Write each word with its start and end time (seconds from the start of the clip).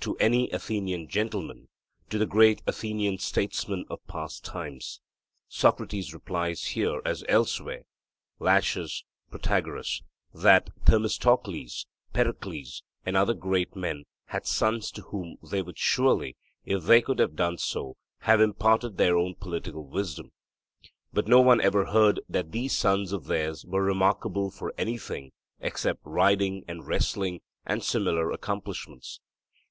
To 0.00 0.14
any 0.18 0.50
Athenian 0.50 1.08
gentleman 1.08 1.70
to 2.10 2.18
the 2.18 2.26
great 2.26 2.60
Athenian 2.66 3.16
statesmen 3.16 3.86
of 3.88 4.06
past 4.06 4.44
times. 4.44 5.00
Socrates 5.48 6.12
replies 6.12 6.62
here, 6.66 7.00
as 7.06 7.24
elsewhere 7.30 7.84
(Laches, 8.38 9.04
Prot.), 9.30 9.72
that 10.34 10.68
Themistocles, 10.84 11.86
Pericles, 12.12 12.82
and 13.06 13.16
other 13.16 13.32
great 13.32 13.74
men, 13.74 14.04
had 14.26 14.44
sons 14.44 14.90
to 14.90 15.00
whom 15.00 15.38
they 15.42 15.62
would 15.62 15.78
surely, 15.78 16.36
if 16.66 16.84
they 16.84 17.00
could 17.00 17.18
have 17.18 17.34
done 17.34 17.56
so, 17.56 17.96
have 18.18 18.38
imparted 18.42 18.98
their 18.98 19.16
own 19.16 19.34
political 19.34 19.86
wisdom; 19.88 20.30
but 21.14 21.26
no 21.26 21.40
one 21.40 21.62
ever 21.62 21.86
heard 21.86 22.20
that 22.28 22.52
these 22.52 22.76
sons 22.76 23.12
of 23.14 23.24
theirs 23.24 23.64
were 23.64 23.82
remarkable 23.82 24.50
for 24.50 24.74
anything 24.76 25.32
except 25.58 26.00
riding 26.04 26.66
and 26.68 26.86
wrestling 26.86 27.40
and 27.64 27.82
similar 27.82 28.30
accomplishments. 28.30 29.20